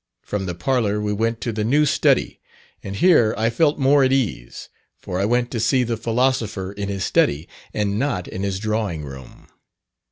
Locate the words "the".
0.47-0.55, 1.51-1.63, 5.83-5.95